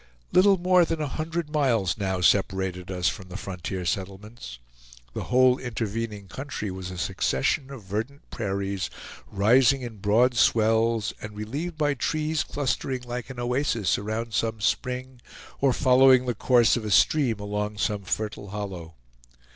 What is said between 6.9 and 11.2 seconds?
succession of verdant prairies, rising in broad swells